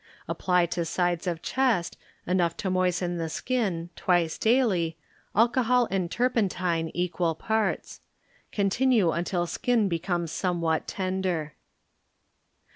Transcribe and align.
Apply 0.27 0.65
to 0.65 0.83
sides 0.83 1.27
of 1.27 1.43
chest, 1.43 1.95
enough 2.25 2.57
to 2.57 2.71
moisten 2.71 3.17
the 3.17 3.29
skin, 3.29 3.91
twice 3.95 4.39
daily, 4.39 4.97
alcohol 5.35 5.87
and 5.91 6.09
turpentine 6.09 6.89
equal 6.95 7.35
parts; 7.35 8.01
continue 8.51 9.11
until 9.11 9.45
skin 9.45 9.87
becomes 9.87 10.31
somewhat 10.31 10.87
tender. 10.87 11.53